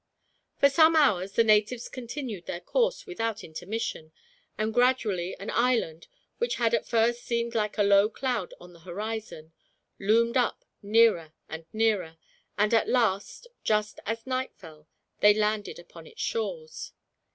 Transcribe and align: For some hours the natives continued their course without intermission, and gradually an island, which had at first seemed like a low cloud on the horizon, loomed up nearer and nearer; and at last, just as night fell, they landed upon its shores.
For 0.57 0.67
some 0.67 0.95
hours 0.95 1.33
the 1.33 1.43
natives 1.43 1.87
continued 1.87 2.47
their 2.47 2.59
course 2.59 3.05
without 3.05 3.43
intermission, 3.43 4.11
and 4.57 4.73
gradually 4.73 5.35
an 5.37 5.51
island, 5.51 6.07
which 6.39 6.55
had 6.55 6.73
at 6.73 6.87
first 6.87 7.23
seemed 7.23 7.53
like 7.53 7.77
a 7.77 7.83
low 7.83 8.09
cloud 8.09 8.55
on 8.59 8.73
the 8.73 8.79
horizon, 8.79 9.53
loomed 9.99 10.37
up 10.37 10.65
nearer 10.81 11.33
and 11.47 11.65
nearer; 11.71 12.17
and 12.57 12.73
at 12.73 12.89
last, 12.89 13.45
just 13.63 13.99
as 14.07 14.25
night 14.25 14.55
fell, 14.55 14.87
they 15.19 15.35
landed 15.35 15.77
upon 15.77 16.07
its 16.07 16.19
shores. 16.19 16.93